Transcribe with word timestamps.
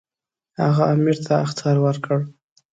هغه 0.65 0.83
امیر 0.93 1.17
ته 1.25 1.33
اخطار 1.45 1.75
ورکړ. 1.81 2.19